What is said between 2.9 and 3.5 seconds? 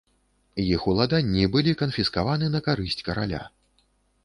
караля.